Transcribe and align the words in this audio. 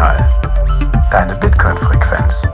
Digital, 0.00 1.08
deine 1.10 1.36
Bitcoin-Frequenz. 1.36 2.48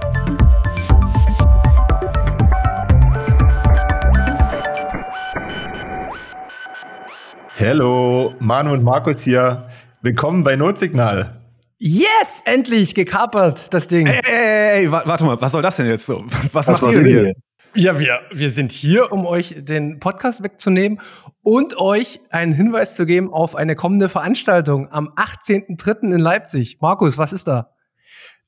Hallo, 7.60 8.35
Manu 8.40 8.72
und 8.72 8.82
Markus 8.82 9.22
hier. 9.22 9.69
Willkommen 10.03 10.42
bei 10.42 10.56
Notsignal. 10.56 11.40
Yes, 11.78 12.42
endlich 12.46 12.96
gekapert, 12.96 13.72
das 13.72 13.87
Ding. 13.87 14.08
Ey, 14.08 14.21
ey, 14.24 14.83
ey, 14.83 14.90
warte 14.90 15.22
mal, 15.22 15.40
was 15.40 15.53
soll 15.53 15.63
das 15.63 15.76
denn 15.76 15.87
jetzt 15.87 16.06
so? 16.06 16.20
Was, 16.52 16.66
was 16.66 16.80
macht 16.80 16.95
ihr 16.95 17.05
hier? 17.05 17.22
hier? 17.22 17.34
Ja, 17.77 18.00
wir, 18.00 18.22
wir 18.33 18.50
sind 18.50 18.72
hier, 18.72 19.12
um 19.12 19.24
euch 19.24 19.55
den 19.58 20.00
Podcast 20.00 20.42
wegzunehmen 20.42 20.98
und 21.46 21.78
euch 21.78 22.20
einen 22.30 22.52
Hinweis 22.52 22.96
zu 22.96 23.06
geben 23.06 23.32
auf 23.32 23.55
eine 23.55 23.77
kommende 23.77 24.09
Veranstaltung 24.09 24.91
am 24.91 25.10
18.03. 25.10 26.12
in 26.12 26.19
Leipzig. 26.19 26.78
Markus, 26.80 27.19
was 27.19 27.32
ist 27.32 27.46
da? 27.46 27.70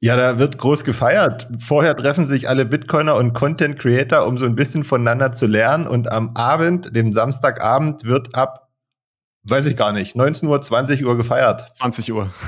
Ja, 0.00 0.16
da 0.16 0.40
wird 0.40 0.58
groß 0.58 0.82
gefeiert. 0.82 1.46
Vorher 1.60 1.96
treffen 1.96 2.24
sich 2.24 2.48
alle 2.48 2.66
Bitcoiner 2.66 3.14
und 3.14 3.34
Content 3.34 3.78
Creator, 3.78 4.26
um 4.26 4.36
so 4.36 4.46
ein 4.46 4.56
bisschen 4.56 4.82
voneinander 4.82 5.30
zu 5.30 5.46
lernen. 5.46 5.86
Und 5.86 6.10
am 6.10 6.34
Abend, 6.34 6.96
dem 6.96 7.12
Samstagabend, 7.12 8.04
wird 8.04 8.34
ab, 8.34 8.68
weiß 9.44 9.66
ich 9.66 9.76
gar 9.76 9.92
nicht, 9.92 10.16
19 10.16 10.48
Uhr, 10.48 10.60
20 10.60 11.04
Uhr 11.04 11.16
gefeiert. 11.16 11.72
20 11.76 12.12
Uhr. 12.12 12.30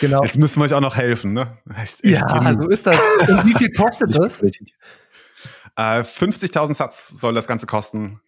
Genau. 0.00 0.24
Jetzt 0.24 0.36
müssen 0.36 0.58
wir 0.58 0.64
euch 0.64 0.74
auch 0.74 0.80
noch 0.80 0.96
helfen, 0.96 1.32
ne? 1.32 1.58
ja, 2.02 2.40
genug. 2.40 2.64
so 2.64 2.68
ist 2.70 2.86
das. 2.88 2.98
Und 3.28 3.46
wie 3.46 3.54
viel 3.54 3.70
kostet 3.70 4.18
das? 4.18 4.42
Äh, 4.42 6.00
50.000 6.00 6.74
Satz 6.74 7.08
soll 7.10 7.34
das 7.34 7.46
Ganze 7.46 7.66
kosten. 7.66 8.20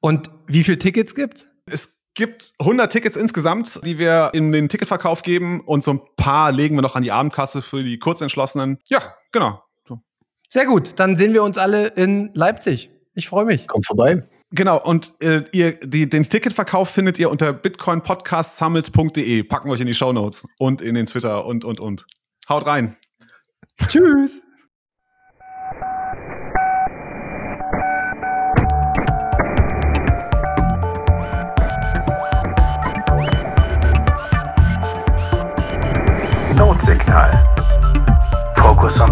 Und 0.00 0.30
wie 0.46 0.64
viele 0.64 0.78
Tickets 0.78 1.14
gibt? 1.14 1.48
Es 1.66 2.08
gibt 2.14 2.52
100 2.58 2.90
Tickets 2.90 3.16
insgesamt, 3.16 3.80
die 3.84 3.98
wir 3.98 4.30
in 4.32 4.52
den 4.52 4.68
Ticketverkauf 4.68 5.22
geben 5.22 5.60
und 5.60 5.84
so 5.84 5.92
ein 5.92 6.00
paar 6.16 6.52
legen 6.52 6.76
wir 6.76 6.82
noch 6.82 6.96
an 6.96 7.02
die 7.02 7.12
Abendkasse 7.12 7.62
für 7.62 7.82
die 7.82 7.98
Kurzentschlossenen. 7.98 8.78
Ja, 8.88 9.00
genau. 9.32 9.62
So. 9.86 10.00
Sehr 10.48 10.66
gut, 10.66 10.92
dann 10.96 11.16
sehen 11.16 11.32
wir 11.32 11.42
uns 11.42 11.58
alle 11.58 11.88
in 11.88 12.30
Leipzig. 12.34 12.90
Ich 13.14 13.28
freue 13.28 13.44
mich. 13.44 13.66
Kommt 13.68 13.86
vorbei. 13.86 14.26
Genau, 14.52 14.82
und 14.82 15.12
äh, 15.20 15.44
ihr, 15.52 15.78
die, 15.80 16.08
den 16.08 16.24
Ticketverkauf 16.24 16.90
findet 16.90 17.18
ihr 17.20 17.30
unter 17.30 17.52
bitcoinpodcastsummit.de. 17.52 19.44
Packen 19.44 19.68
wir 19.68 19.74
euch 19.74 19.80
in 19.80 19.86
die 19.86 19.94
Show 19.94 20.12
Notes 20.12 20.44
und 20.58 20.82
in 20.82 20.96
den 20.96 21.06
Twitter 21.06 21.46
und, 21.46 21.64
und, 21.64 21.78
und. 21.78 22.06
Haut 22.48 22.66
rein. 22.66 22.96
Tschüss. 23.88 24.40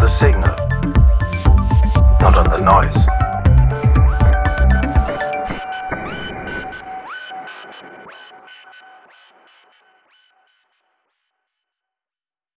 the 0.09 0.15
signal, 0.15 0.57
not 2.21 2.39
on 2.39 2.49
the 2.49 2.61
noise. 2.61 3.07